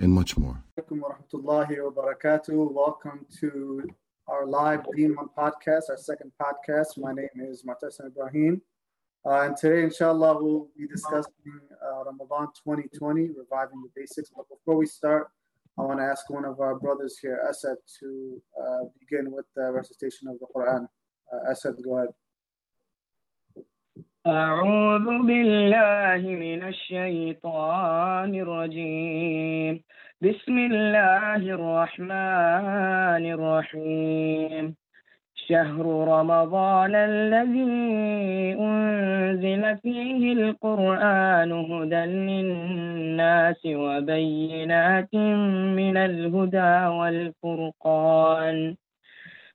[0.00, 0.62] and much more.
[0.78, 1.00] Welcome
[3.40, 3.84] to
[4.28, 6.96] our live Deen One podcast, our second podcast.
[6.96, 8.62] My name is Mu'tasim Ibrahim.
[9.26, 14.30] Uh, and today, inshallah, we'll be discussing uh, Ramadan 2020, reviving the basics.
[14.34, 15.28] But before we start,
[15.78, 19.70] I want to ask one of our brothers here, Asad, to uh, begin with the
[19.70, 20.88] recitation of the Quran.
[21.30, 22.08] Uh, Asad, go ahead.
[24.26, 29.80] أعوذ بالله من الشيطان الرجيم.
[30.22, 34.76] بسم الله الرحمن الرحيم.
[35.48, 37.64] شهر رمضان الذي
[38.60, 45.14] أنزل فيه القرآن هدى للناس وبينات
[45.80, 48.76] من الهدى والفرقان.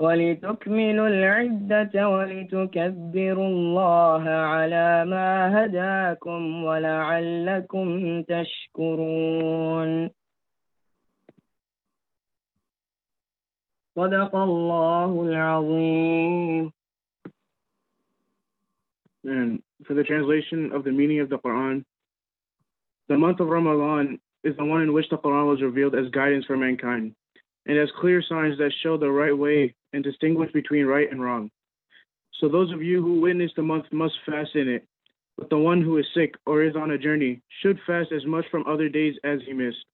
[0.00, 10.10] ولتكملوا العدة ولتكبروا الله على ما هداكم ولعلكم تشكرون
[13.96, 16.72] صدق الله العظيم
[19.24, 21.84] And for the translation of the meaning of the Quran,
[23.08, 26.46] the month of Ramadan is the one in which the Quran was revealed as guidance
[26.46, 27.14] for mankind
[27.68, 31.50] and as clear signs that show the right way and distinguish between right and wrong.
[32.40, 34.86] So those of you who witness the month must fast in it,
[35.36, 38.46] but the one who is sick or is on a journey should fast as much
[38.50, 39.84] from other days as he missed.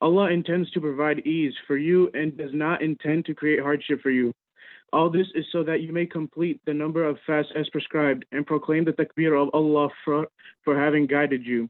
[0.00, 4.10] Allah intends to provide ease for you and does not intend to create hardship for
[4.10, 4.32] you.
[4.92, 8.46] All this is so that you may complete the number of fasts as prescribed and
[8.46, 10.28] proclaim the takbir of Allah for,
[10.64, 11.68] for having guided you,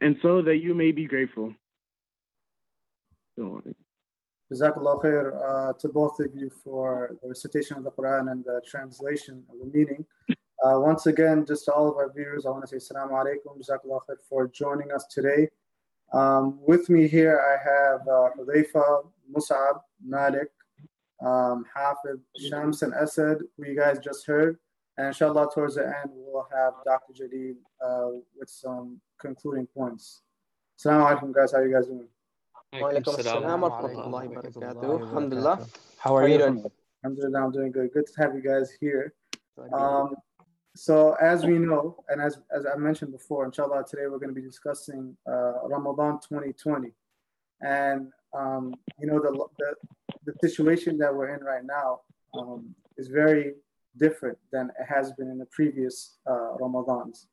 [0.00, 1.54] and so that you may be grateful.
[4.52, 8.60] Jazakallah khair uh, to both of you for the recitation of the Quran and the
[8.68, 10.04] translation of the meaning.
[10.28, 13.58] Uh, once again, just to all of our viewers, I want to say Assalamu alaikum,
[13.58, 15.48] Jazakallah khair for joining us today.
[16.12, 20.50] Um, with me here, I have uh, Hudayfa, Mus'ab, Malik,
[21.24, 24.58] um, Hafid, Shams, and Asad, who you guys just heard.
[24.96, 27.12] And inshallah, towards the end, we'll have Dr.
[27.12, 30.22] Jalil uh, with some concluding points.
[30.78, 31.52] Assalamu alaikum, guys.
[31.52, 32.08] How are you guys doing?
[35.02, 35.66] Alhamdulillah.
[35.98, 36.64] How are you doing?
[37.04, 37.92] Alhamdulillah, I'm doing good.
[37.92, 39.12] Good to have you guys here.
[39.72, 40.14] Um,
[40.76, 44.40] so as we know, and as, as I mentioned before, inshallah, today we're going to
[44.40, 46.92] be discussing uh, Ramadan 2020.
[47.60, 52.02] And, um, you know, the, the, the, situation that we're in right now
[52.38, 53.54] um, is very
[53.96, 57.26] different than it has been in the previous uh, Ramadans.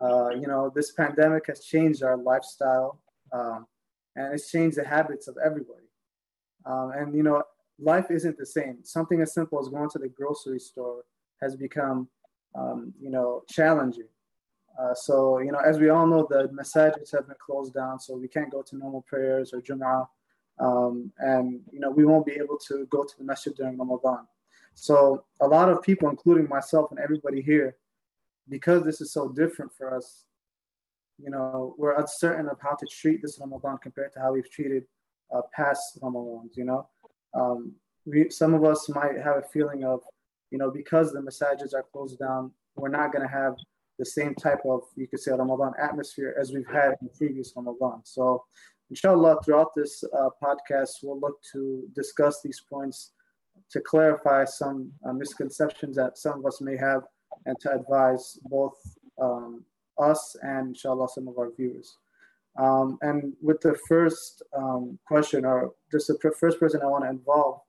[0.00, 3.00] Uh, you know, this pandemic has changed our lifestyle
[3.32, 3.66] um,
[4.16, 5.88] and it's changed the habits of everybody.
[6.66, 7.42] Um, and, you know,
[7.78, 8.78] life isn't the same.
[8.82, 11.04] Something as simple as going to the grocery store
[11.40, 12.08] has become
[12.54, 14.08] um, you know, challenging.
[14.80, 18.16] Uh, so, you know, as we all know, the masajids have been closed down, so
[18.16, 20.06] we can't go to normal prayers or Jum'ah.
[20.58, 24.26] Um, and, you know, we won't be able to go to the masjid during Ramadan.
[24.74, 27.76] So, a lot of people, including myself and everybody here,
[28.48, 30.24] because this is so different for us,
[31.18, 34.84] you know, we're uncertain of how to treat this Ramadan compared to how we've treated
[35.34, 36.88] uh, past Ramadans, you know.
[37.34, 37.72] Um,
[38.06, 40.00] we, some of us might have a feeling of
[40.54, 43.54] you know, because the masajids are closed down, we're not going to have
[43.98, 48.02] the same type of, you could say, Ramadan atmosphere as we've had in previous Ramadan.
[48.04, 48.44] So,
[48.88, 53.14] inshallah, throughout this uh, podcast, we'll look to discuss these points
[53.72, 57.02] to clarify some uh, misconceptions that some of us may have
[57.46, 58.78] and to advise both
[59.20, 59.64] um,
[59.98, 61.98] us and, inshallah, some of our viewers.
[62.56, 67.10] Um, and with the first um, question, or just the first person I want to
[67.10, 67.60] involve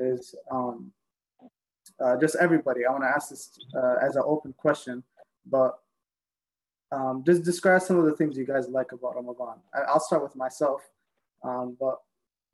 [0.00, 0.92] is um,
[2.00, 2.84] uh, just everybody.
[2.84, 5.02] I want to ask this uh, as an open question,
[5.46, 5.78] but
[6.92, 9.56] um, just describe some of the things you guys like about Ramadan.
[9.74, 10.82] I, will start with myself,
[11.42, 11.96] um, but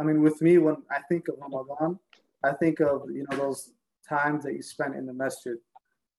[0.01, 1.99] I mean, with me, when I think of Ramadan,
[2.45, 3.71] I think of you know those
[4.09, 5.57] times that you spent in the masjid,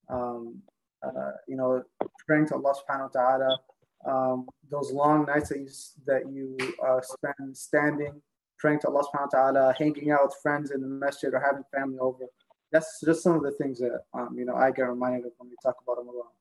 [0.10, 0.62] um,
[1.04, 1.84] uh, you know,
[2.26, 3.58] praying to Allah Subhanahu wa Taala,
[4.06, 5.70] um, those long nights that you
[6.06, 8.22] that you uh, spend standing,
[8.58, 11.64] praying to Allah Subhanahu wa Taala, hanging out with friends in the masjid or having
[11.74, 12.26] family over.
[12.72, 15.50] That's just some of the things that um, you know I get reminded of when
[15.50, 16.32] we talk about Ramadan.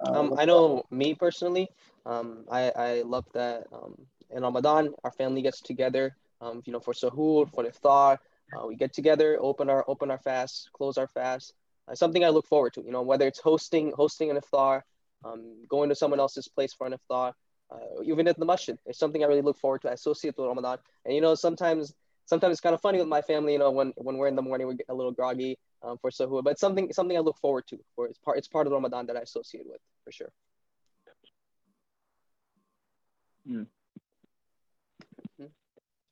[0.00, 1.68] Uh, um, I know me personally.
[2.04, 3.94] Um, I I love that um,
[4.30, 6.16] in Ramadan our family gets together.
[6.40, 8.18] Um, you know, for suhoor, for iftar,
[8.52, 11.54] uh, we get together, open our open our fast, close our fast.
[11.88, 12.82] Uh, something I look forward to.
[12.82, 14.82] You know, whether it's hosting hosting an iftar,
[15.24, 17.32] um, going to someone else's place for an iftar,
[17.70, 18.78] uh, even at the masjid.
[18.86, 19.90] It's something I really look forward to.
[19.90, 20.78] I associate with Ramadan.
[21.04, 21.94] And you know, sometimes
[22.26, 23.52] sometimes it's kind of funny with my family.
[23.52, 26.10] You know, when when we're in the morning, we get a little groggy um, for
[26.10, 27.78] suhoor, but something something I look forward to.
[27.94, 30.32] For it's part it's part of Ramadan that I associate with for sure.
[33.46, 33.64] Hmm.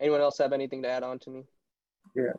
[0.03, 1.45] Anyone else have anything to add on to me?
[2.15, 2.33] Yeah.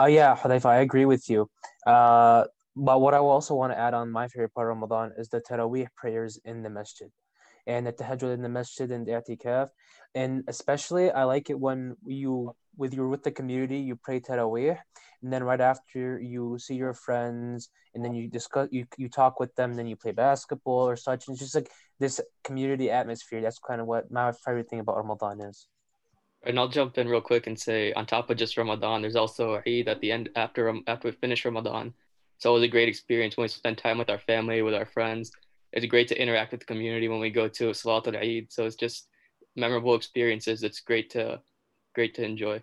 [0.00, 1.48] Oh yeah, Hudayfa, I agree with you.
[1.86, 2.44] Uh,
[2.74, 5.40] but what I also want to add on my favorite part of Ramadan is the
[5.40, 7.10] Taraweeh prayers in the masjid
[7.66, 9.68] and the tahajjud in the masjid and the i'tikaf.
[10.14, 14.78] And especially, I like it when you, with you're with the community, you pray Taraweeh,
[15.22, 19.38] and then right after you see your friends, and then you discuss, you, you talk
[19.40, 21.28] with them, then you play basketball or such.
[21.28, 23.40] And it's just like this community atmosphere.
[23.40, 25.68] That's kind of what my favorite thing about Ramadan is.
[26.44, 29.62] And I'll jump in real quick and say, on top of just Ramadan, there's also
[29.66, 31.94] Eid at the end after after we finish Ramadan.
[32.36, 35.30] It's always a great experience when we spend time with our family, with our friends.
[35.72, 38.46] It's great to interact with the community when we go to Salat al Eid.
[38.50, 39.08] So it's just
[39.54, 40.64] memorable experiences.
[40.64, 41.40] It's great to
[41.94, 42.62] great to enjoy.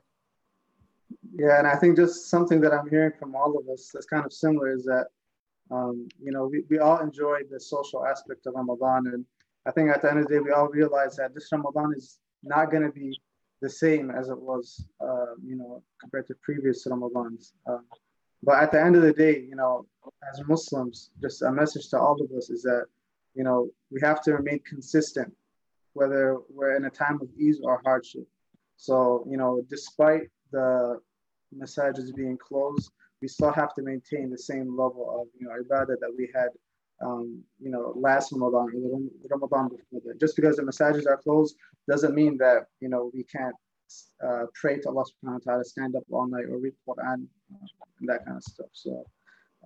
[1.35, 4.25] Yeah, and I think just something that I'm hearing from all of us that's kind
[4.25, 5.07] of similar is that
[5.71, 9.25] um, you know we, we all enjoy the social aspect of Ramadan, and
[9.65, 12.19] I think at the end of the day we all realize that this Ramadan is
[12.43, 13.19] not going to be
[13.61, 17.53] the same as it was, uh, you know, compared to previous Ramadans.
[17.69, 17.79] Uh,
[18.41, 19.85] but at the end of the day, you know,
[20.31, 22.85] as Muslims, just a message to all of us is that,
[23.35, 25.33] you know, we have to remain consistent,
[25.93, 28.27] whether we're in a time of ease or hardship.
[28.77, 30.99] So, you know, despite the
[31.57, 32.91] masajids being closed,
[33.21, 36.49] we still have to maintain the same level of, you know, ibadah that we had
[37.01, 40.19] um, you know, last Ramadan or the Ramadan before that.
[40.19, 41.55] Just because the masajids are closed
[41.87, 43.55] doesn't mean that, you know, we can't
[44.25, 47.67] uh, pray to Allah subhanahu wa ta'ala, stand up all night or read Quran uh,
[47.99, 48.67] and that kind of stuff.
[48.73, 49.05] So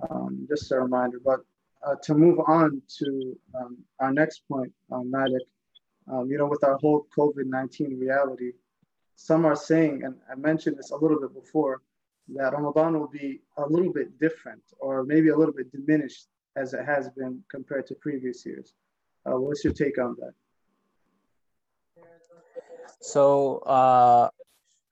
[0.10, 1.20] um, just a reminder.
[1.24, 1.42] But
[1.86, 5.44] uh, to move on to um, our next point, um, Malik,
[6.12, 8.52] um, you know, with our whole COVID-19 reality,
[9.16, 11.82] some are saying, and I mentioned this a little bit before,
[12.36, 16.74] that Ramadan will be a little bit different or maybe a little bit diminished as
[16.74, 18.74] it has been compared to previous years.
[19.26, 20.34] Uh, what's your take on that?
[23.02, 24.30] So, uh,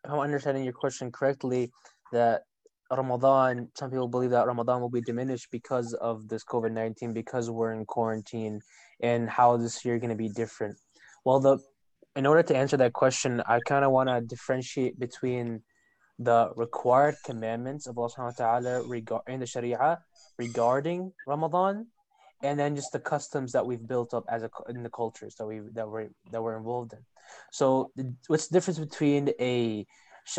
[0.06, 1.72] I'm understanding your question correctly
[2.12, 2.44] that
[2.92, 7.50] Ramadan, some people believe that Ramadan will be diminished because of this COVID 19, because
[7.50, 8.60] we're in quarantine,
[9.02, 10.76] and how this year going to be different.
[11.24, 11.60] Well, the
[12.16, 15.64] in order to answer that question, I kind of want to differentiate between
[16.24, 20.00] the required commandments of Allah subhanahu wa ta'ala regarding the Sharia
[20.38, 21.88] regarding Ramadan
[22.44, 25.46] and then just the customs that we've built up as a in the cultures that
[25.46, 27.00] we that we're that we're involved in.
[27.52, 27.92] So
[28.28, 29.86] what's the difference between a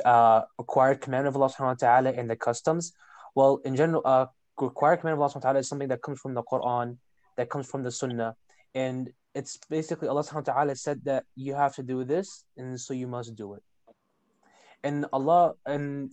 [0.05, 2.93] uh, required command of Allah subhanahu wa ta'ala and the customs?
[3.35, 4.27] Well, in general, uh,
[4.61, 6.99] required command of Allah subhanahu wa ta'ala is something that comes from the Quran,
[7.37, 8.37] that comes from the Sunnah,
[8.75, 12.79] and it's basically Allah subhanahu wa ta'ala said that you have to do this, and
[12.79, 13.63] so you must do it
[14.85, 16.11] and Allah and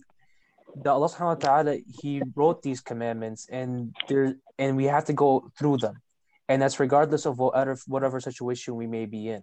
[0.82, 5.12] the Allah subhanahu wa ta'ala he wrote these commandments and there and we have to
[5.12, 6.00] go through them.
[6.48, 9.42] And that's regardless of whatever situation we may be in.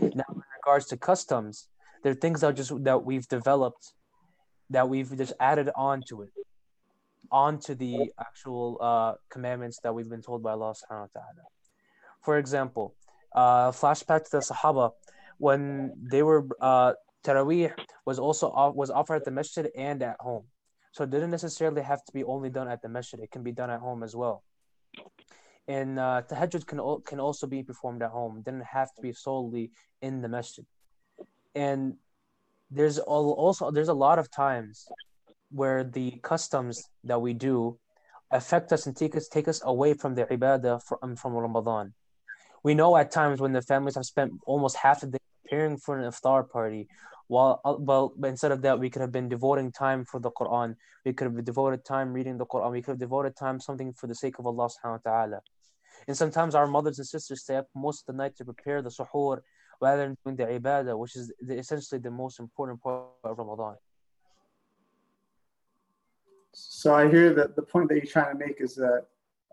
[0.00, 1.68] Now in regards to customs
[2.02, 3.92] there are things that just that we've developed
[4.70, 6.30] that we've just added on to it
[7.30, 11.44] onto the actual uh, commandments that we've been told by Allah subhanahu wa ta'ala.
[12.22, 12.94] For example
[13.34, 14.92] uh, flashback to the sahaba
[15.38, 16.92] when they were uh,
[17.24, 17.72] Taraweeh
[18.04, 20.44] was also was offered at the masjid and at home.
[20.92, 23.18] So it didn't necessarily have to be only done at the masjid.
[23.18, 24.44] It can be done at home as well.
[25.66, 28.38] And uh, tahajjud can, can also be performed at home.
[28.38, 30.64] It didn't have to be solely in the masjid.
[31.54, 31.94] And
[32.70, 34.86] there's also there's a lot of times
[35.50, 37.78] where the customs that we do
[38.30, 41.94] affect us and take us take us away from the ibadah from, from Ramadan.
[42.62, 45.76] We know at times when the families have spent almost half of the day preparing
[45.76, 46.88] for an iftar party
[47.28, 50.76] while uh, well instead of that we could have been devoting time for the quran.
[51.04, 52.72] We could have devoted time reading the quran.
[52.72, 55.40] We could have devoted time something for the sake of allah subhanahu wa ta'ala.
[56.06, 58.90] And sometimes our mothers and sisters stay up most of the night to prepare the
[58.90, 59.40] suhoor
[59.80, 63.76] rather than doing the ibadah which is the, essentially the most important part of ramadan.
[66.52, 69.06] So i hear that the point that you're trying to make is that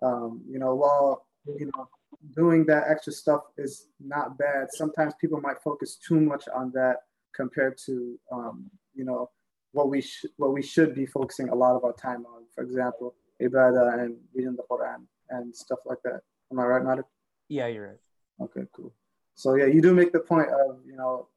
[0.03, 1.25] um, you know while
[1.59, 1.87] you know
[2.35, 4.67] doing that extra stuff is not bad.
[4.71, 6.97] Sometimes people might focus too much on that
[7.35, 9.29] compared to um, you know
[9.71, 12.43] what we sh- what we should be focusing a lot of our time on.
[12.53, 16.21] For example, ibadah and reading the Quran and stuff like that.
[16.51, 17.05] Am I right, Malik?
[17.47, 18.01] Yeah, you're right.
[18.41, 18.93] Okay, cool.
[19.35, 21.27] So yeah, you do make the point of you know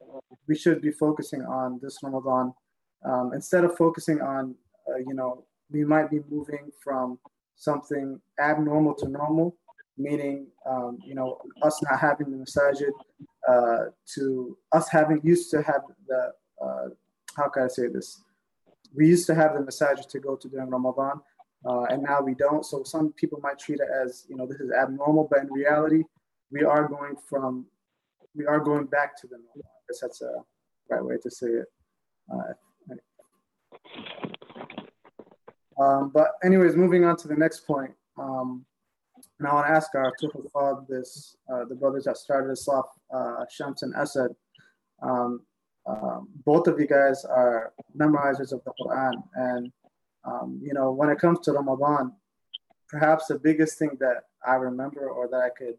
[0.47, 2.53] we should be focusing on this Ramadan
[3.03, 4.55] um, instead of focusing on
[4.89, 7.17] uh, you know we might be moving from
[7.55, 9.57] something abnormal to normal,
[9.97, 12.91] meaning um, you know us not having the masajid
[13.47, 13.85] uh,
[14.15, 16.33] to us having used to have the
[16.63, 16.89] uh,
[17.35, 18.21] how can I say this?
[18.95, 21.19] We used to have the masajid to go to during Ramadan,
[21.65, 22.65] uh, and now we don't.
[22.65, 26.03] So some people might treat it as you know this is abnormal, but in reality,
[26.51, 27.65] we are going from
[28.35, 29.65] we are going back to the normal.
[29.65, 30.33] I guess that's a
[30.89, 31.65] right way to say it.
[32.31, 32.53] Uh,
[35.81, 37.91] um, but anyways, moving on to the next point.
[38.17, 38.65] Um,
[39.39, 42.87] and I want to ask our Tuhufad, this, uh, the brothers that started us off,
[43.13, 44.31] uh, Shams and Asad.
[45.01, 45.41] Um,
[45.85, 49.21] um, both of you guys are memorizers of the Quran.
[49.35, 49.71] And,
[50.23, 52.13] um, you know, when it comes to Ramadan,
[52.87, 55.75] perhaps the biggest thing that I remember or that I could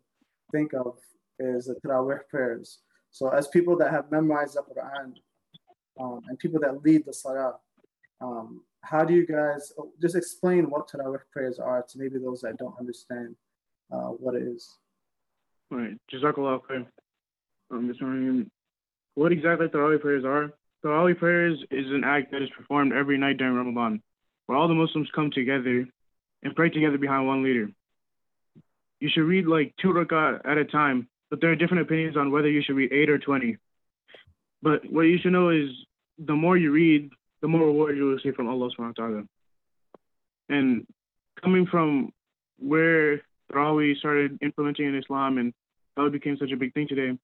[0.53, 0.99] think of
[1.39, 2.81] is the Taraweeh prayers.
[3.11, 5.15] So as people that have memorized the Quran
[5.99, 7.55] um, and people that lead the Salah,
[8.21, 12.59] um, how do you guys just explain what Taraweeh prayers are to maybe those that
[12.59, 13.35] don't understand
[13.91, 14.77] uh, what it is?
[15.71, 16.87] All right, Jazakallah khair.
[17.71, 18.51] Um,
[19.15, 20.53] what exactly Tarawih prayers are?
[20.85, 24.03] Tarawih prayers is an act that is performed every night during Ramadan,
[24.47, 25.87] where all the Muslims come together
[26.43, 27.69] and pray together behind one leader.
[29.01, 32.31] You should read like two rak'ah at a time, but there are different opinions on
[32.31, 33.57] whether you should read eight or 20.
[34.63, 35.71] But what you should know is
[36.19, 37.11] the more you read,
[37.43, 39.23] the more reward you will see from Allah subhanahu wa ta'ala.
[40.49, 40.87] And
[41.43, 42.13] coming from
[42.59, 43.23] where
[43.53, 45.53] Tarawih started implementing in Islam and
[45.97, 47.19] how it became such a big thing today,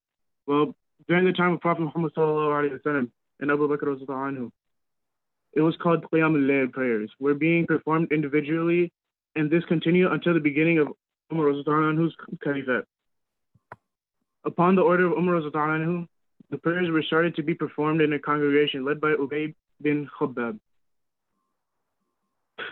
[0.46, 0.74] well,
[1.08, 3.10] during the time of Prophet Muhammad sallallahu
[3.40, 4.50] and Abu Bakr
[5.54, 8.90] it was called Qiyam al prayers, were being performed individually,
[9.36, 10.88] and this continued until the beginning of
[11.30, 12.84] Umar anhu's caliphate.
[14.44, 16.06] Upon the order of Umar anhu,
[16.50, 20.58] the prayers were started to be performed in a congregation led by Ubay bin Khabbab.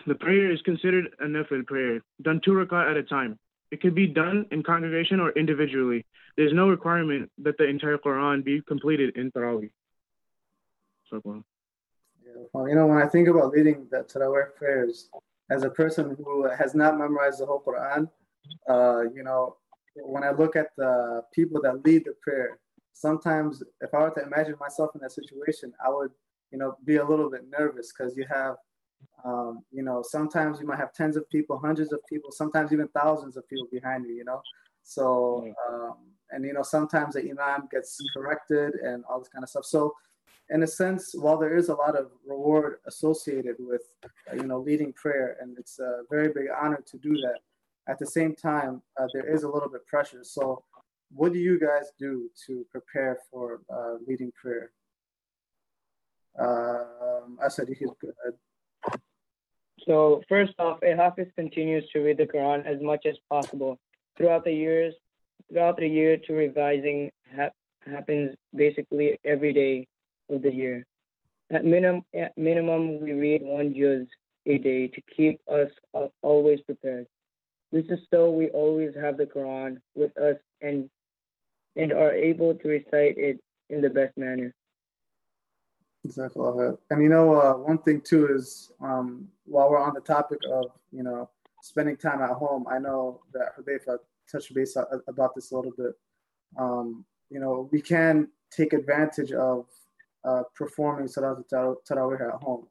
[0.06, 3.38] The prayer is considered a nafil prayer, done two rak'ah at a time.
[3.70, 6.04] It could be done in congregation or individually.
[6.36, 9.70] There's no requirement that the entire Quran be completed in Tarawih.
[11.08, 11.44] So, well.
[12.66, 15.08] You know, when I think about leading the Tarawih prayers,
[15.50, 18.08] as a person who has not memorized the whole Quran,
[18.68, 19.56] uh, you know,
[19.96, 22.58] when I look at the people that lead the prayer,
[22.92, 26.12] sometimes if I were to imagine myself in that situation, I would,
[26.52, 28.56] you know, be a little bit nervous because you have
[29.24, 32.88] um, you know, sometimes you might have tens of people, hundreds of people, sometimes even
[32.88, 34.40] thousands of people behind you, you know.
[34.82, 35.96] So, um,
[36.30, 39.64] and you know, sometimes the imam gets corrected and all this kind of stuff.
[39.64, 39.94] So,
[40.48, 44.58] in a sense, while there is a lot of reward associated with, uh, you know,
[44.58, 47.38] leading prayer, and it's a very big honor to do that,
[47.88, 50.24] at the same time, uh, there is a little bit pressure.
[50.24, 50.64] So,
[51.12, 54.72] what do you guys do to prepare for uh, leading prayer?
[56.38, 58.14] Um, Asad you could.
[59.86, 63.78] So first off, a Hafiz continues to read the Quran as much as possible.
[64.16, 64.94] Throughout the years,
[65.50, 67.50] throughout the year to revising ha-
[67.86, 69.86] happens basically every day
[70.28, 70.84] of the year.
[71.50, 74.06] At minimum, at minimum, we read one juz
[74.46, 75.70] a day to keep us
[76.22, 77.06] always prepared.
[77.72, 80.88] This is so we always have the Quran with us and
[81.76, 84.52] and are able to recite it in the best manner.
[86.04, 86.42] Exactly.
[86.90, 90.70] And you know, uh, one thing too is um, while we're on the topic of
[90.92, 91.28] you know
[91.62, 93.98] spending time at home, I know that Hudayfa
[94.30, 94.76] touched base
[95.08, 95.92] about this a little bit.
[96.56, 99.66] Um, you know, we can take advantage of
[100.24, 102.66] uh, performing Salat Tarawih at home.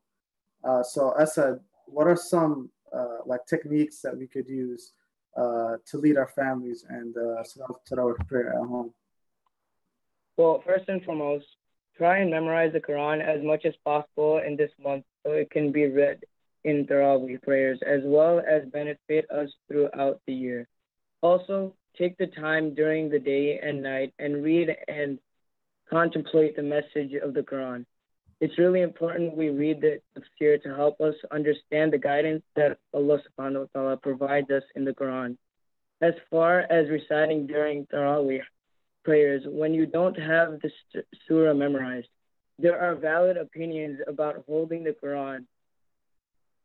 [0.63, 4.93] Uh, so, Asad, what are some uh, like techniques that we could use
[5.37, 8.93] uh, to lead our families and uh, Salat Tarawih prayer at home?
[10.35, 11.47] Well, first and foremost,
[11.99, 15.73] Try and memorize the Quran as much as possible in this month so it can
[15.73, 16.23] be read
[16.63, 20.65] in Tarawih prayers as well as benefit us throughout the year.
[21.21, 25.19] Also, take the time during the day and night and read and
[25.89, 27.85] contemplate the message of the Quran.
[28.39, 33.19] It's really important we read the tafsir to help us understand the guidance that Allah
[33.27, 35.35] subhanahu wa ta'ala provides us in the Quran.
[35.99, 38.39] As far as reciting during Tarawih,
[39.03, 40.71] prayers when you don't have the
[41.27, 42.07] surah memorized.
[42.57, 45.45] There are valid opinions about holding the Quran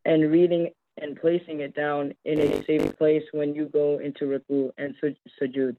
[0.04, 4.70] and reading and placing it down in a safe place when you go into ruku
[4.78, 4.94] and
[5.40, 5.76] sujood.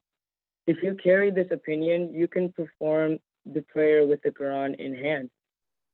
[0.67, 5.29] If you carry this opinion, you can perform the prayer with the Quran in hand.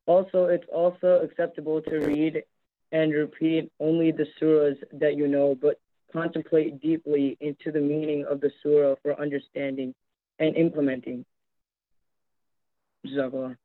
[0.06, 2.44] Also, it's also acceptable to read
[2.92, 5.80] and repeat only the surahs that you know, but
[6.12, 9.94] contemplate deeply into the meaning of the surah for understanding
[10.42, 11.24] and implementing.
[13.06, 13.56] Jazakallah.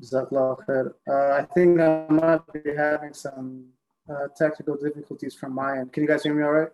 [0.00, 3.66] Jazakallah uh, I think I might be having some
[4.08, 5.92] uh, technical difficulties from my end.
[5.92, 6.68] Can you guys hear me all right?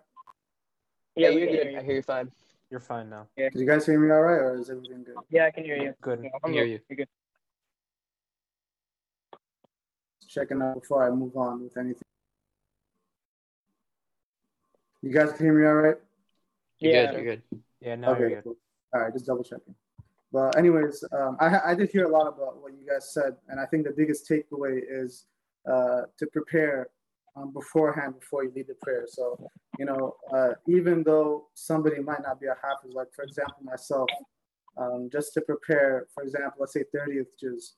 [1.15, 1.75] Yeah, you're good.
[1.75, 2.31] I hear you fine.
[2.69, 3.27] You're fine now.
[3.35, 3.49] Yeah.
[3.49, 5.15] Can you guys hear me all right, or is everything good?
[5.31, 5.93] Yeah, I can hear you.
[6.01, 6.19] Good.
[6.19, 6.79] I can hear you.
[6.89, 7.07] You're good.
[10.27, 12.03] Checking out before I move on with anything.
[15.05, 15.97] You guys can hear me all right?
[16.79, 17.11] You're Yeah.
[17.11, 17.15] good.
[17.23, 17.43] You're good.
[17.79, 18.43] Yeah, no, okay, you're good.
[18.43, 18.55] cool.
[18.91, 19.75] All right, just double checking.
[20.31, 23.59] But anyways, um, I, I did hear a lot about what you guys said, and
[23.59, 25.27] I think the biggest takeaway is
[25.71, 26.89] uh, to prepare
[27.35, 29.05] um, beforehand before you lead the prayer.
[29.07, 29.37] So,
[29.77, 34.09] you know, uh, even though somebody might not be a hafiz, like for example myself,
[34.75, 37.75] um, just to prepare, for example, let's say 30th juz,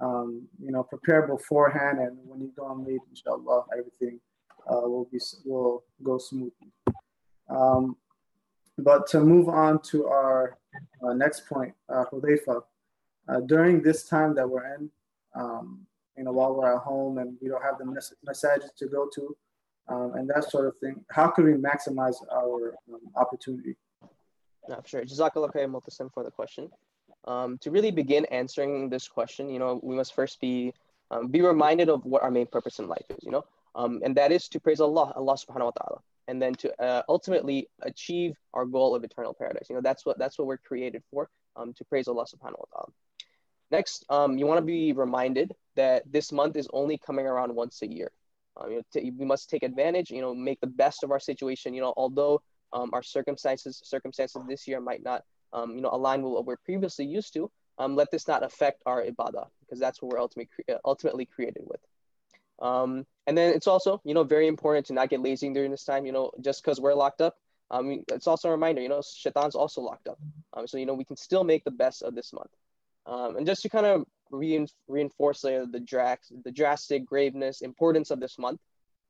[0.00, 4.18] um, you know, prepare beforehand, and when you go and lead, inshallah, everything
[4.68, 6.72] uh, will be will go smoothly.
[7.48, 7.96] Um,
[8.78, 10.58] but to move on to our
[11.02, 12.62] uh, next point, uh, Hudayfa,
[13.28, 14.90] uh, during this time that we're in,
[15.34, 15.86] um,
[16.16, 19.08] you know, while we're at home and we don't have the mes- messages to go
[19.14, 19.36] to,
[19.88, 23.76] um, and that sort of thing, how can we maximize our um, opportunity?
[24.68, 25.02] No, sure.
[25.02, 26.70] Jazakallah khair, Mu'tasim, for the question.
[27.26, 30.72] Um, to really begin answering this question, you know, we must first be
[31.10, 34.16] um, be reminded of what our main purpose in life is, you know, um, and
[34.16, 38.36] that is to praise Allah, Allah subhanahu wa ta'ala, and then to uh, ultimately achieve
[38.54, 39.66] our goal of eternal paradise.
[39.68, 42.64] You know, that's what that's what we're created for, um, to praise Allah subhanahu wa
[42.72, 42.92] ta'ala.
[43.70, 47.82] Next, um, you want to be reminded that this month is only coming around once
[47.82, 48.10] a year.
[48.56, 51.20] Um, you know, t- we must take advantage, you know, make the best of our
[51.20, 51.72] situation.
[51.72, 56.22] You know, although um, our circumstances circumstances this year might not, um, you know, align
[56.22, 57.50] with what we're previously used to.
[57.78, 60.50] Let this not affect our ibadah because that's what we're ultimately
[60.84, 61.80] ultimately created with.
[62.60, 65.84] Um, and then it's also, you know, very important to not get lazy during this
[65.84, 66.06] time.
[66.06, 67.36] You know, just because we're locked up,
[67.70, 68.82] um, it's also a reminder.
[68.82, 70.18] You know, Shaitan's also locked up.
[70.54, 72.50] Um, so you know, we can still make the best of this month.
[73.06, 78.10] Um, and just to kind of rein, reinforce uh, the, drax, the drastic graveness, importance
[78.10, 78.60] of this month,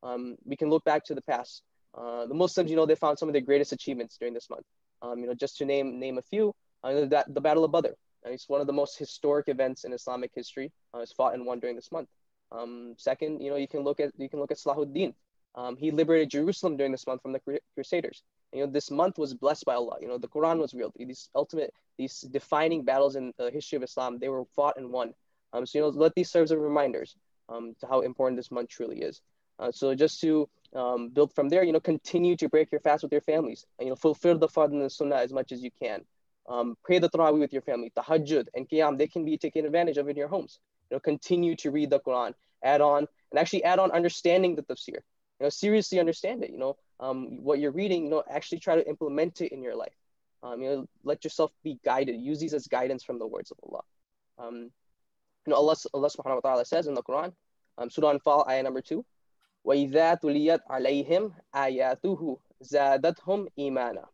[0.02, 1.62] um, we can look back to the past.
[1.94, 4.64] Uh, the Muslims, you know, they found some of their greatest achievements during this month.
[5.02, 7.94] Um, you know, just to name name a few, uh, that the Battle of Badr.
[8.22, 10.70] And it's one of the most historic events in Islamic history.
[10.94, 12.08] Uh, it's fought and won during this month.
[12.52, 15.14] Um, second, you know, you can look at you can look at Salahuddin.
[15.54, 18.22] Um, he liberated Jerusalem during this month from the Crusaders.
[18.52, 19.96] You know, this month was blessed by Allah.
[20.00, 20.92] You know, the Quran was real.
[20.96, 25.14] These ultimate, these defining battles in the history of Islam, they were fought and won.
[25.52, 27.16] Um, so you know, let these serve as reminders
[27.48, 29.20] um, to how important this month truly is.
[29.58, 33.02] Uh, so just to um, build from there, you know, continue to break your fast
[33.02, 33.66] with your families.
[33.78, 36.04] And, you know, fulfill the fard and the sunnah as much as you can.
[36.48, 37.92] Um, pray the tarawih with your family.
[37.96, 40.58] Tahajjud and qiyam, they can be taken advantage of in your homes
[40.89, 42.33] You know, continue to read the Quran.
[42.63, 44.99] Add on and actually add on understanding the tafsir.
[45.39, 46.51] You know, seriously understand it.
[46.51, 48.05] You know, um, what you're reading.
[48.05, 49.95] You know, actually try to implement it in your life.
[50.43, 52.19] Um, you know, let yourself be guided.
[52.21, 53.81] Use these as guidance from the words of Allah.
[54.37, 54.71] Um,
[55.45, 57.33] you know, Allah, Allah subhanahu wa ta'ala says in the Quran,
[57.77, 59.05] um, Surah Anfal, ayah number two,
[59.65, 64.05] وَإِذَا تُلِيَتْ عَلَيْهِمْ آيَاتُهُ زَادَتْهُمْ إِيمَانًا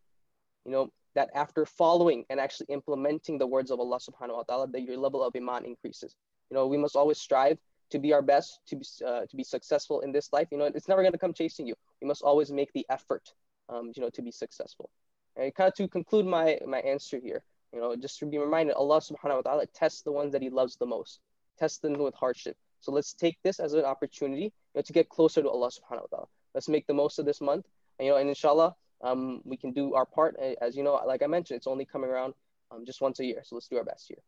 [0.66, 4.68] You know, that after following and actually implementing the words of Allah subhanahu wa ta'ala,
[4.70, 6.16] that your level of iman increases.
[6.51, 7.59] You know, we must always strive
[7.91, 10.49] to be our best, to be, uh, to be successful in this life.
[10.51, 11.75] You know, it's never going to come chasing you.
[12.01, 13.33] We must always make the effort,
[13.69, 14.91] um, you know, to be successful.
[15.37, 18.75] And kind of to conclude my, my answer here, you know, just to be reminded,
[18.75, 21.21] Allah subhanahu wa ta'ala tests the ones that he loves the most,
[21.59, 22.57] tests them with hardship.
[22.81, 26.03] So let's take this as an opportunity you know, to get closer to Allah subhanahu
[26.03, 26.27] wa ta'ala.
[26.55, 27.67] Let's make the most of this month.
[27.99, 30.37] And, you know, and inshallah, um, we can do our part.
[30.61, 32.35] As you know, like I mentioned, it's only coming around
[32.71, 33.43] um, just once a year.
[33.45, 34.19] So let's do our best here.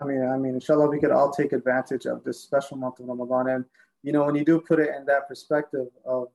[0.00, 3.06] I mean, I mean, inshallah, we could all take advantage of this special month of
[3.06, 3.48] Ramadan.
[3.48, 3.64] And,
[4.02, 6.28] you know, when you do put it in that perspective of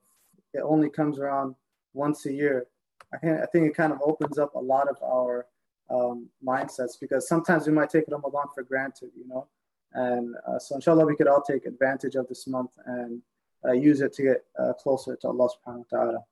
[0.52, 1.54] it only comes around
[1.92, 2.66] once a year,
[3.12, 5.46] I think, I think it kind of opens up a lot of our
[5.90, 9.46] um, mindsets because sometimes we might take Ramadan for granted, you know.
[9.92, 13.20] And uh, so, inshallah, we could all take advantage of this month and
[13.64, 16.24] uh, use it to get uh, closer to Allah subhanahu wa ta'ala.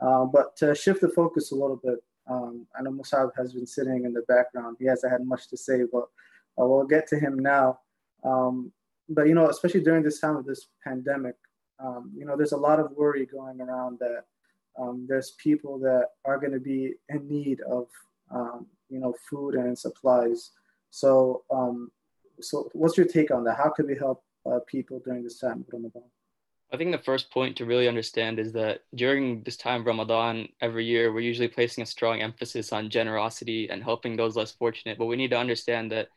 [0.00, 3.66] Uh, but to shift the focus a little bit, um, I know Musab has been
[3.66, 4.76] sitting in the background.
[4.78, 6.06] He hasn't had much to say, but
[6.60, 7.80] uh, we'll get to him now.
[8.24, 8.72] Um,
[9.08, 11.36] but you know, especially during this time of this pandemic,
[11.82, 14.24] um, you know, there's a lot of worry going around that
[14.78, 17.86] um, there's people that are going to be in need of,
[18.30, 20.50] um, you know, food and supplies.
[20.90, 21.90] So, um,
[22.40, 23.56] so what's your take on that?
[23.56, 26.02] How could we help uh, people during this time of Ramadan?
[26.72, 30.48] I think the first point to really understand is that during this time of Ramadan
[30.62, 34.96] every year, we're usually placing a strong emphasis on generosity and helping those less fortunate.
[34.96, 36.08] But we need to understand that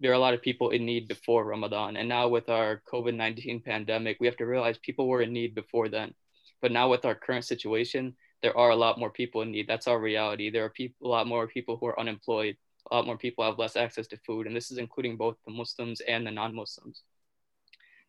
[0.00, 1.96] there are a lot of people in need before Ramadan.
[1.96, 5.54] And now with our COVID 19 pandemic, we have to realize people were in need
[5.54, 6.14] before then.
[6.60, 9.66] But now with our current situation, there are a lot more people in need.
[9.68, 10.50] That's our reality.
[10.50, 12.56] There are people, a lot more people who are unemployed.
[12.90, 14.46] A lot more people have less access to food.
[14.46, 17.02] And this is including both the Muslims and the non Muslims.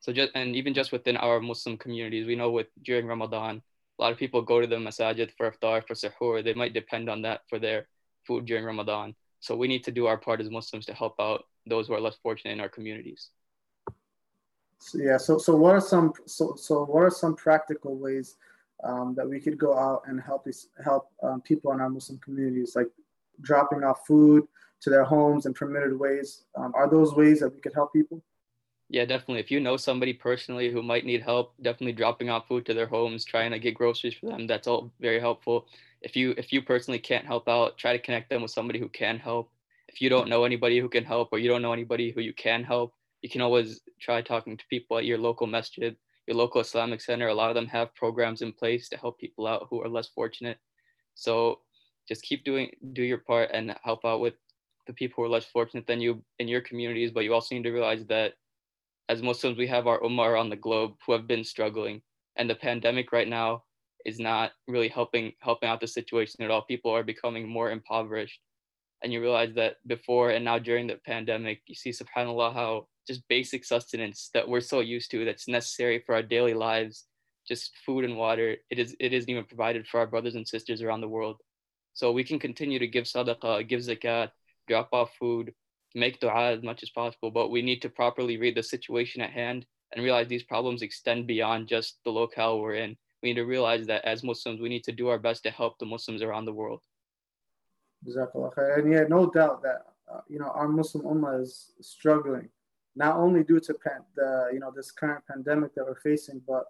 [0.01, 3.61] So just and even just within our Muslim communities, we know with during Ramadan,
[3.97, 6.43] a lot of people go to the masajid for iftar, for suhoor.
[6.43, 7.87] They might depend on that for their
[8.27, 9.15] food during Ramadan.
[9.43, 11.99] So we need to do our part as Muslims to help out those who are
[11.99, 13.27] less fortunate in our communities.
[14.79, 15.17] So, yeah.
[15.17, 18.37] So so what are some so so what are some practical ways
[18.85, 22.19] um, that we could go out and help these help um, people in our Muslim
[22.19, 22.87] communities, like
[23.41, 24.47] dropping off food
[24.79, 26.45] to their homes in permitted ways?
[26.55, 28.23] Um, are those ways that we could help people?
[28.87, 29.41] Yeah, definitely.
[29.41, 32.87] If you know somebody personally who might need help, definitely dropping off food to their
[32.87, 35.67] homes, trying to get groceries for them, that's all very helpful.
[36.03, 38.89] If you if you personally can't help out, try to connect them with somebody who
[38.89, 39.51] can help.
[39.87, 42.33] If you don't know anybody who can help or you don't know anybody who you
[42.33, 45.95] can help, you can always try talking to people at your local masjid,
[46.27, 47.27] your local Islamic center.
[47.27, 50.09] A lot of them have programs in place to help people out who are less
[50.09, 50.57] fortunate.
[51.15, 51.59] So
[52.07, 54.33] just keep doing do your part and help out with
[54.87, 57.63] the people who are less fortunate than you in your communities, but you also need
[57.63, 58.33] to realize that
[59.09, 62.01] as Muslims, we have our ummah around the globe who have been struggling,
[62.35, 63.63] and the pandemic right now
[64.05, 66.61] is not really helping helping out the situation at all.
[66.63, 68.39] People are becoming more impoverished,
[69.01, 73.27] and you realize that before and now during the pandemic, you see, Subhanallah, how just
[73.27, 77.05] basic sustenance that we're so used to, that's necessary for our daily lives,
[77.47, 80.81] just food and water, it is it isn't even provided for our brothers and sisters
[80.81, 81.37] around the world.
[81.93, 84.31] So we can continue to give sadaqah, give zakat,
[84.67, 85.53] drop off food,
[85.95, 89.31] make dua as much as possible, but we need to properly read the situation at
[89.31, 92.97] hand and realize these problems extend beyond just the locale we're in.
[93.23, 95.79] We need to realize that as Muslims, we need to do our best to help
[95.79, 96.81] the Muslims around the world.
[98.75, 102.49] And yeah, no doubt that uh, you know our Muslim ummah is struggling,
[102.97, 106.65] not only due to pan- the you know this current pandemic that we're facing, but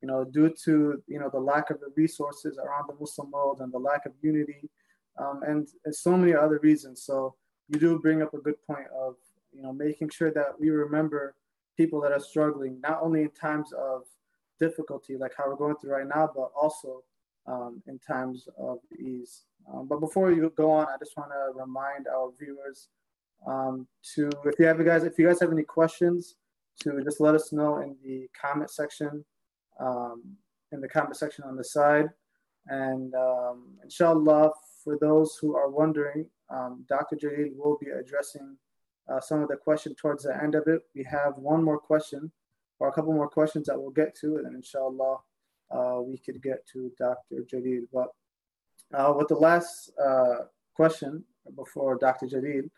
[0.00, 3.60] you know due to you know the lack of the resources around the Muslim world
[3.60, 4.70] and the lack of unity,
[5.18, 7.02] um, and, and so many other reasons.
[7.02, 7.34] So
[7.68, 9.16] you do bring up a good point of
[9.52, 11.34] you know making sure that we remember
[11.76, 14.04] people that are struggling not only in times of
[14.58, 17.02] difficulty like how we're going through right now but also
[17.46, 21.58] um, in times of ease um, but before you go on i just want to
[21.58, 22.88] remind our viewers
[23.46, 26.36] um, to if you have you guys if you guys have any questions
[26.80, 29.24] to just let us know in the comment section
[29.80, 30.22] um,
[30.72, 32.06] in the comment section on the side
[32.66, 34.50] and um, inshallah
[34.84, 37.16] for those who are wondering um, Dr.
[37.16, 38.56] Jalil will be addressing
[39.08, 40.82] uh, some of the question towards the end of it.
[40.94, 42.30] We have one more question
[42.80, 45.18] or a couple more questions that we'll get to, and then inshallah,
[45.70, 47.44] uh, we could get to Dr.
[47.50, 47.86] Jalil.
[47.92, 48.08] But
[48.94, 52.26] uh, with the last uh, question before Dr.
[52.26, 52.70] Jalil,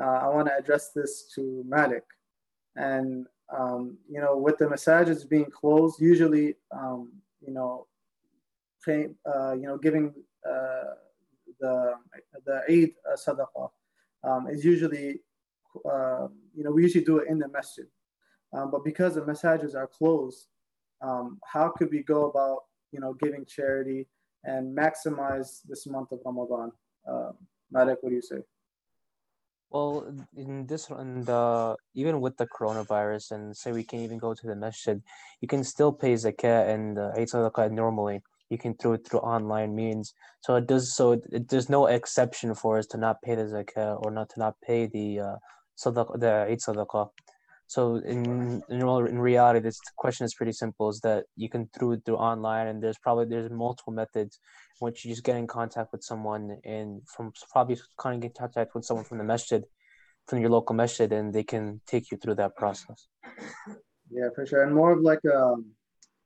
[0.00, 2.04] uh, I want to address this to Malik.
[2.76, 7.86] And, um, you know, with the masajids being closed, usually, um, you know,
[8.84, 10.12] pay, uh, you know, giving
[11.60, 11.94] the
[12.46, 13.70] the Eid uh, sadaqah
[14.24, 15.20] um, is usually,
[15.84, 17.86] uh, you know, we usually do it in the masjid.
[18.54, 20.46] Um, but because the masajids are closed,
[21.02, 22.60] um, how could we go about,
[22.92, 24.06] you know, giving charity
[24.44, 26.70] and maximize this month of Ramadan?
[27.08, 27.32] Uh,
[27.70, 28.38] what do you say?
[29.70, 34.32] Well, in this, and the even with the coronavirus, and say we can't even go
[34.32, 35.02] to the masjid,
[35.40, 39.20] you can still pay zakat and uh, Eid sadaqah normally you can through it through
[39.20, 40.14] online means.
[40.40, 43.44] So it does so it, it, there's no exception for us to not pay the
[43.44, 45.36] zakah or not to not pay the uh,
[45.82, 47.10] sadaqah, the Eid sadaqah.
[47.66, 51.92] So in in, in reality, this question is pretty simple: is that you can through
[51.92, 54.38] it through online, and there's probably there's multiple methods
[54.80, 58.34] which you just get in contact with someone, and from probably kind of get in
[58.38, 59.64] contact with someone from the masjid,
[60.28, 63.08] from your local masjid, and they can take you through that process.
[64.10, 65.74] Yeah, for sure, and more of like um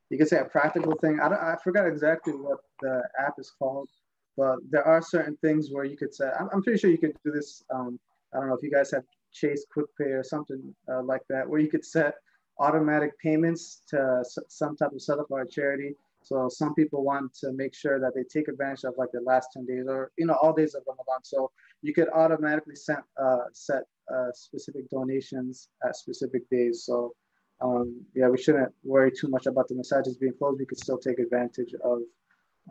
[0.09, 1.19] you could say a practical thing.
[1.19, 3.89] I, don't, I forgot exactly what the app is called,
[4.35, 7.15] but there are certain things where you could say, I'm, I'm pretty sure you could
[7.23, 7.63] do this.
[7.73, 7.99] Um,
[8.33, 11.59] I don't know if you guys have Chase QuickPay or something uh, like that, where
[11.59, 12.15] you could set
[12.59, 15.95] automatic payments to some type of setup or a charity.
[16.21, 19.49] So some people want to make sure that they take advantage of like the last
[19.53, 21.23] 10 days or, you know, all days of Ramadan.
[21.23, 21.49] So
[21.81, 26.83] you could automatically set, uh, set uh, specific donations at specific days.
[26.83, 27.13] So
[27.61, 30.59] um, yeah, we shouldn't worry too much about the masajids being closed.
[30.59, 31.99] We could still take advantage of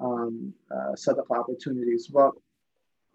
[0.01, 2.07] um, uh, sadaqah opportunities.
[2.07, 2.33] But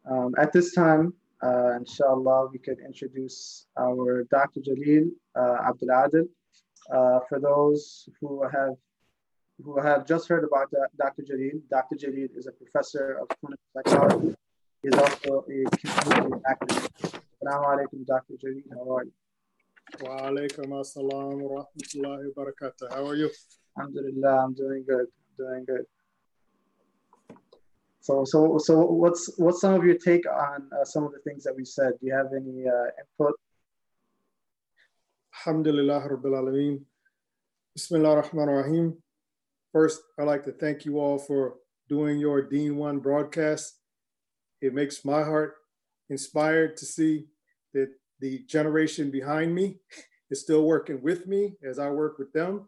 [0.10, 4.62] um, at this time, uh, inshallah, we could introduce our Dr.
[4.62, 6.28] Jalil uh, Abdul Adil.
[6.92, 8.76] Uh, for those who have
[9.64, 11.22] who have just heard about Dr.
[11.22, 11.96] Jalil, Dr.
[11.96, 14.36] Jalil is a professor of clinical psychology.
[14.82, 16.90] He is also a community activist.
[17.44, 18.34] Assalamu alaikum, Dr.
[18.44, 18.64] Jalil.
[18.74, 19.14] How are you?
[20.02, 22.90] Wa alaikum assalam wa rahmatullahi wa barakatuh.
[22.94, 23.30] How are you?
[23.78, 25.08] Alhamdulillah, I'm doing good.
[25.08, 25.86] I'm Doing good.
[28.04, 31.46] So, so, so, what's what's some of your take on uh, some of the things
[31.46, 31.94] that we said?
[32.02, 33.36] Do you have any uh, input?
[35.40, 36.82] Alhamdulillah Rabbil Alameen.
[37.74, 38.98] Bismillah ar-Rahman ar-Rahim.
[39.72, 41.56] First, I'd like to thank you all for
[41.88, 43.80] doing your Deen One broadcast.
[44.62, 45.56] It makes my heart
[46.10, 47.28] inspired to see
[47.74, 47.88] that
[48.20, 49.78] the generation behind me
[50.30, 52.68] is still working with me as I work with them.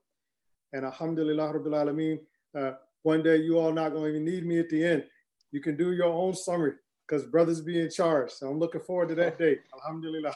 [0.71, 2.19] And Alhamdulillah Rabbil Alameen,
[2.57, 5.03] uh, one day you all not going to even need me at the end
[5.51, 6.73] you can do your own summary
[7.07, 8.31] because brothers be in charge.
[8.31, 9.59] So I'm looking forward to that day.
[9.73, 10.33] Alhamdulillah.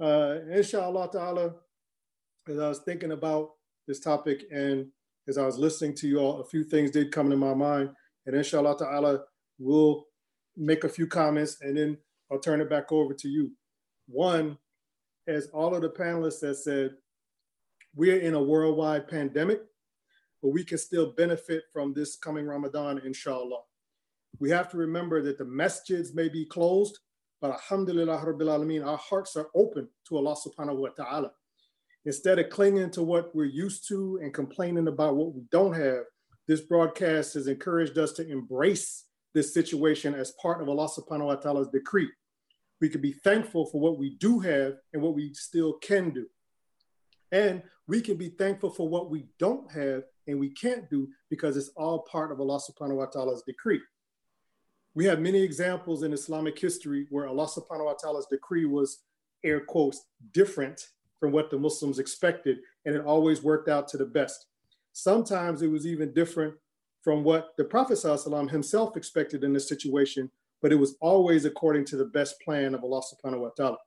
[0.00, 1.54] uh, inshallah ta'ala,
[2.48, 3.50] as I was thinking about
[3.86, 4.86] this topic and
[5.28, 7.90] as I was listening to you all, a few things did come to my mind.
[8.26, 9.20] And inshallah ta'ala,
[9.58, 10.06] we'll
[10.56, 11.98] make a few comments and then
[12.30, 13.52] I'll turn it back over to you.
[14.06, 14.58] One,
[15.28, 16.96] as all of the panelists have said,
[17.94, 19.62] we're in a worldwide pandemic
[20.42, 23.60] but we can still benefit from this coming Ramadan, inshallah.
[24.40, 26.98] We have to remember that the masjids may be closed,
[27.40, 31.30] but alhamdulillah, rabbil alameen, our hearts are open to Allah subhanahu wa ta'ala.
[32.04, 36.04] Instead of clinging to what we're used to and complaining about what we don't have,
[36.48, 41.36] this broadcast has encouraged us to embrace this situation as part of Allah subhanahu wa
[41.36, 42.10] ta'ala's decree.
[42.80, 46.26] We can be thankful for what we do have and what we still can do.
[47.30, 51.56] And we can be thankful for what we don't have and we can't do because
[51.56, 53.80] it's all part of Allah subhanahu wa ta'ala's decree.
[54.94, 59.00] We have many examples in Islamic history where Allah subhanahu wa ta'ala's decree was,
[59.42, 64.04] air quotes, different from what the Muslims expected, and it always worked out to the
[64.04, 64.46] best.
[64.92, 66.54] Sometimes it was even different
[67.00, 70.30] from what the Prophet ﷺ himself expected in this situation,
[70.60, 73.78] but it was always according to the best plan of Allah subhanahu wa ta'ala.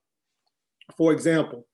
[0.98, 1.65] For example,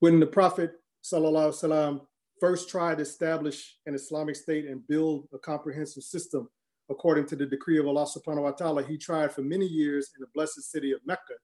[0.00, 0.72] when the Prophet
[1.04, 2.00] ﷺ
[2.40, 6.48] first tried to establish an Islamic state and build a comprehensive system
[6.90, 8.82] according to the decree of Allah subhanahu wa ta'ala.
[8.84, 11.34] He tried for many years in the blessed city of Mecca,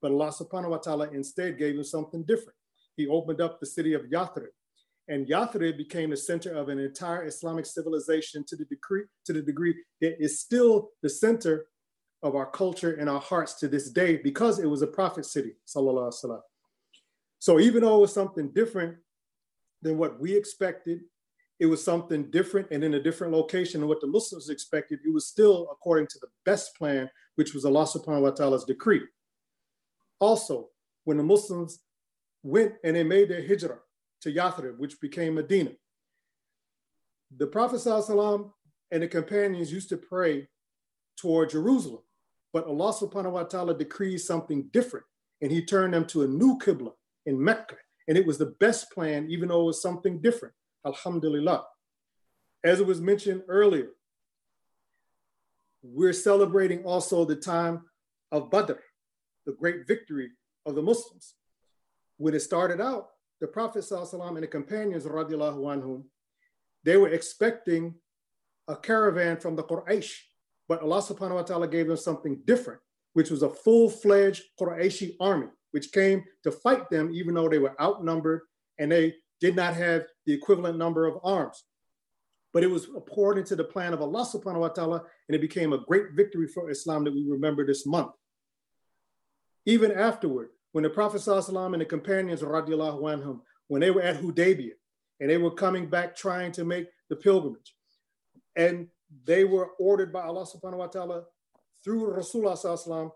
[0.00, 2.56] but Allah subhanahu wa ta'ala instead gave him something different.
[2.96, 4.52] He opened up the city of Yathrib,
[5.08, 9.42] and Yathrib became the center of an entire Islamic civilization to the degree, to the
[9.42, 11.66] degree it is still the center
[12.22, 15.54] of our culture and our hearts to this day because it was a prophet city,
[15.66, 16.40] sallallahu alaihi wasallam.
[17.40, 18.96] So even though it was something different
[19.82, 21.00] than what we expected.
[21.60, 25.00] It was something different and in a different location than what the Muslims expected.
[25.04, 29.02] It was still according to the best plan, which was Allah subhanahu wa ta'ala's decree.
[30.18, 30.68] Also,
[31.04, 31.80] when the Muslims
[32.42, 33.78] went and they made their hijrah
[34.22, 35.72] to Yathrib, which became Medina,
[37.36, 38.50] the Prophet ﷺ
[38.90, 40.48] and the companions used to pray
[41.16, 42.02] toward Jerusalem.
[42.52, 45.06] But Allah subhanahu wa ta'ala decreed something different
[45.40, 46.92] and he turned them to a new Qibla
[47.26, 47.76] in Mecca.
[48.08, 50.54] And it was the best plan, even though it was something different.
[50.86, 51.64] Alhamdulillah.
[52.64, 53.90] As it was mentioned earlier,
[55.82, 57.82] we're celebrating also the time
[58.30, 58.74] of Badr,
[59.46, 60.30] the great victory
[60.64, 61.34] of the Muslims.
[62.18, 63.08] When it started out,
[63.40, 66.04] the Prophet ﷺ and the companions, anhum,
[66.84, 67.94] they were expecting
[68.68, 70.12] a caravan from the Quraysh,
[70.68, 72.80] but Allah subhanahu wa ta'ala gave them something different,
[73.14, 77.80] which was a full-fledged Qurayshi army which came to fight them, even though they were
[77.80, 78.42] outnumbered
[78.78, 81.64] and they did not have the equivalent number of arms.
[82.52, 85.72] But it was poured into the plan of Allah subhanahu wa ta'ala, and it became
[85.72, 88.12] a great victory for Islam that we remember this month.
[89.64, 94.72] Even afterward, when the Prophet and the companions, radiallahu anhum, when they were at Hudaybiyah
[95.20, 97.74] and they were coming back trying to make the pilgrimage,
[98.56, 98.88] and
[99.24, 101.24] they were ordered by Allah subhanahu wa ta'ala
[101.82, 103.10] through Rasulullah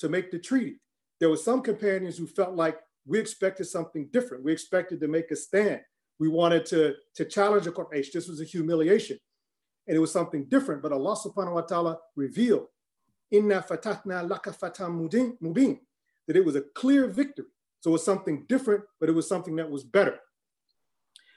[0.00, 0.81] to make the treaty
[1.22, 4.42] there were some companions who felt like we expected something different.
[4.42, 5.80] We expected to make a stand.
[6.18, 8.10] We wanted to, to challenge the Quraysh.
[8.10, 9.18] This was a humiliation.
[9.86, 10.82] And it was something different.
[10.82, 12.66] But Allah subhanahu wa ta'ala revealed,
[13.30, 15.08] Inna fatahna laka fatam
[15.40, 15.78] mubin,
[16.26, 17.46] that it was a clear victory.
[17.78, 20.18] So it was something different, but it was something that was better.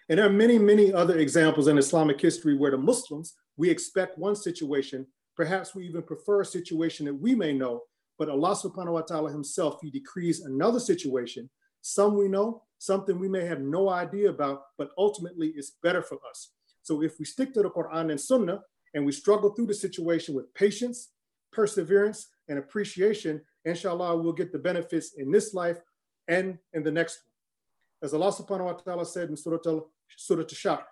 [0.09, 4.17] And there are many, many other examples in Islamic history where the Muslims, we expect
[4.17, 5.05] one situation,
[5.37, 7.83] perhaps we even prefer a situation that we may know,
[8.17, 11.49] but Allah subhanahu wa ta'ala himself, he decrees another situation,
[11.81, 16.17] some we know, something we may have no idea about, but ultimately it's better for
[16.29, 16.51] us.
[16.81, 18.61] So if we stick to the Quran and Sunnah
[18.93, 21.11] and we struggle through the situation with patience,
[21.51, 25.79] perseverance, and appreciation, inshallah, we'll get the benefits in this life
[26.27, 28.07] and in the next one.
[28.07, 30.83] As Allah subhanahu wa ta'ala said in Surah Al Surah Ash-Sharh,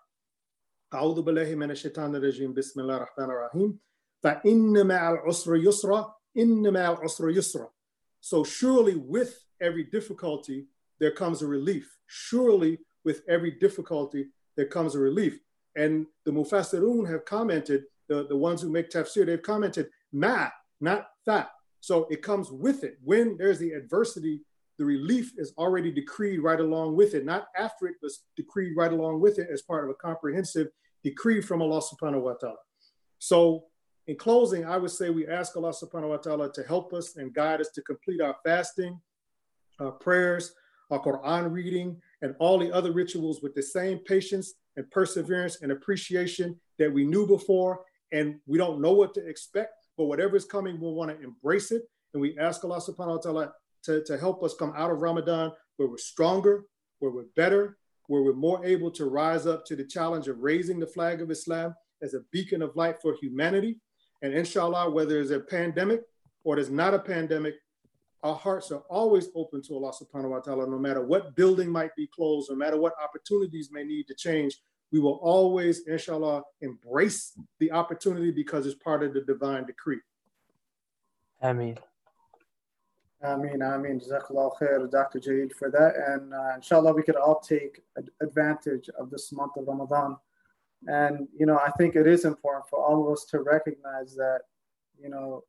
[0.93, 3.79] أعوذ بالله من الشيطان الرجيم بسم الله الرحمن الرحيم
[4.23, 7.67] فإن مع العسر يسرا in the mal usra yusra.
[8.21, 10.67] So surely with every difficulty,
[10.99, 11.97] there comes a relief.
[12.07, 15.39] Surely with every difficulty, there comes a relief.
[15.75, 21.07] And the Mufassirun have commented, the, the ones who make tafsir, they've commented, ma, not
[21.25, 21.49] that.
[21.79, 22.97] So it comes with it.
[23.03, 24.41] When there's the adversity,
[24.77, 28.91] the relief is already decreed right along with it, not after it was decreed right
[28.91, 30.69] along with it as part of a comprehensive
[31.03, 32.55] decree from Allah subhanahu wa ta'ala.
[33.19, 33.65] So
[34.07, 37.33] in closing, I would say we ask Allah subhanahu wa ta'ala to help us and
[37.33, 38.99] guide us to complete our fasting,
[39.79, 40.53] our prayers,
[40.91, 45.71] our Quran reading, and all the other rituals with the same patience and perseverance and
[45.71, 47.81] appreciation that we knew before.
[48.11, 51.71] And we don't know what to expect, but whatever is coming, we'll want to embrace
[51.71, 51.83] it.
[52.13, 53.53] And we ask Allah subhanahu wa ta'ala
[53.85, 56.65] to, to help us come out of Ramadan where we're stronger,
[56.99, 60.79] where we're better, where we're more able to rise up to the challenge of raising
[60.79, 63.79] the flag of Islam as a beacon of light for humanity.
[64.23, 66.03] And inshallah, whether it's a pandemic
[66.45, 67.55] or it's not a pandemic,
[68.23, 71.93] our hearts are always open to Allah subhanahu wa ta'ala, no matter what building might
[71.97, 74.61] be closed, no matter what opportunities may need to change.
[74.93, 79.99] We will always, inshallah, embrace the opportunity because it's part of the divine decree.
[81.41, 81.77] Ameen.
[83.21, 83.99] Ameen, Ameen.
[83.99, 85.19] Jazakallah khair, Dr.
[85.19, 85.95] Jaid, for that.
[86.07, 87.81] And uh, inshallah, we could all take
[88.21, 90.15] advantage of this month of Ramadan.
[90.87, 94.41] And, you know, I think it is important for all of us to recognize that,
[95.01, 95.43] you know,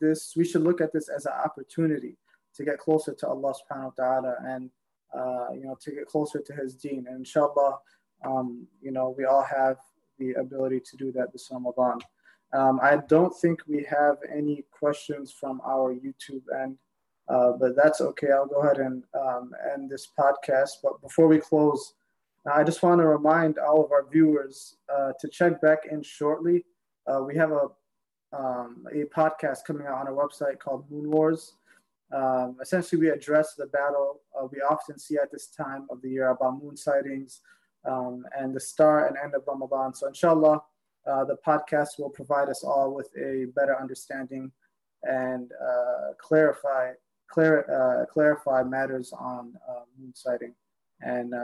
[0.00, 2.16] this, we should look at this as an opportunity
[2.54, 4.70] to get closer to Allah subhanahu wa ta'ala and,
[5.14, 7.06] uh, you know, to get closer to His deen.
[7.08, 7.78] And inshallah,
[8.24, 9.76] um, you know, we all have
[10.18, 11.98] the ability to do that this Ramadan.
[12.52, 16.78] Um, I don't think we have any questions from our YouTube end.
[17.28, 18.28] Uh, but that's okay.
[18.30, 20.70] I'll go ahead and um, end this podcast.
[20.82, 21.94] But before we close,
[22.52, 26.64] I just want to remind all of our viewers uh, to check back in shortly.
[27.06, 27.68] Uh, we have a
[28.36, 31.54] um, a podcast coming out on our website called Moon Wars.
[32.12, 36.10] Um, essentially, we address the battle uh, we often see at this time of the
[36.10, 37.40] year about moon sightings
[37.84, 39.94] um, and the start and end of Ramadan.
[39.94, 40.62] So, inshallah,
[41.06, 44.52] uh, the podcast will provide us all with a better understanding
[45.04, 46.92] and uh, clarify
[47.30, 49.54] clar- uh, clarify matters on
[49.98, 50.54] moon sighting
[51.00, 51.34] and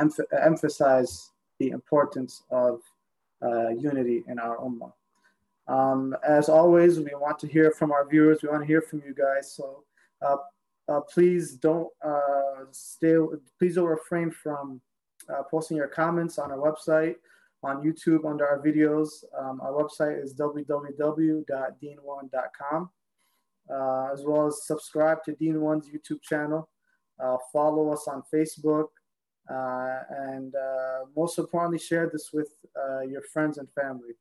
[0.00, 2.80] emph- emphasize the importance of
[3.78, 4.90] unity in our ummah.
[5.66, 8.42] Um, as always, we want to hear from our viewers.
[8.42, 9.52] We want to hear from you guys.
[9.52, 9.84] So
[10.22, 10.36] uh,
[10.88, 13.16] uh, please don't uh, stay.
[13.58, 14.80] Please don't refrain from
[15.50, 17.16] posting your comments on our website,
[17.62, 19.24] on YouTube under our videos.
[19.38, 22.90] Um, our website is www.deen1.com
[23.72, 26.68] uh, as well as subscribe to Deen One's YouTube channel.
[27.22, 28.88] Uh, follow us on Facebook.
[29.50, 34.14] Uh, and uh, most importantly, share this with uh, your friends and family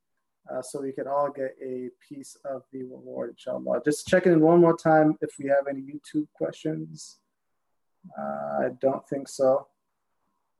[0.61, 3.81] so we can all get a piece of the reward, inshallah.
[3.85, 7.19] Just checking in one more time if we have any YouTube questions.
[8.17, 9.67] I don't think so,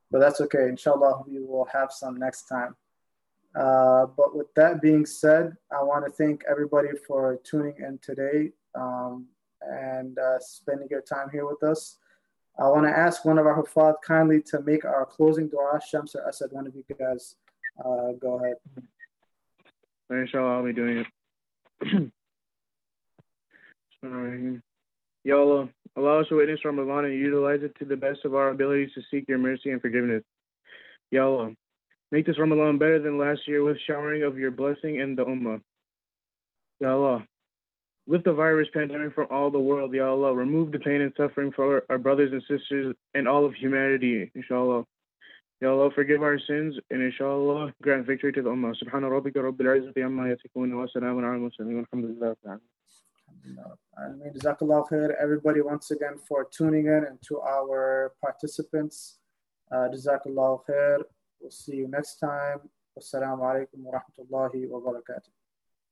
[0.10, 0.69] but that's okay.
[0.69, 2.78] Inshallah, we will have some next time.
[3.56, 8.52] Uh, but with that being said, I want to thank everybody for tuning in today
[8.73, 9.28] um,
[9.62, 11.97] and uh, spending your time here with us.
[12.59, 15.79] I want to ask one of our Hufad kindly to make our closing dua.
[15.87, 17.35] Shams or Asad, one of you guys,
[17.83, 18.57] uh, go ahead.
[20.09, 21.05] Inshallah, I'll be doing
[21.83, 22.11] it.
[25.25, 28.49] Ya Allah, allow us to witness Ramadan and utilize it to the best of our
[28.49, 30.23] abilities to seek your mercy and forgiveness.
[31.11, 31.53] Ya Allah,
[32.11, 35.61] make this Ramadan better than last year with showering of your blessing in the Ummah.
[36.81, 37.25] Ya Allah,
[38.05, 40.35] Lift the virus pandemic from all the world, Ya Allah.
[40.35, 44.83] Remove the pain and suffering for our brothers and sisters and all of humanity, inshallah.
[45.61, 48.75] Ya Allah, forgive our sins and inshallah grant victory to the Ummah.
[48.75, 52.59] Subhana rabbika rabbil izzati amma yasifun wa salamun ala al-mursalin walhamdulillah.
[54.35, 59.19] Jazakallah khair, everybody, once again, for tuning in and to our participants.
[59.71, 60.97] Uh, khair.
[61.39, 62.60] We'll see you next time.
[62.97, 65.42] Wassalamu alaikum wa rahmatullahi wa barakatuh.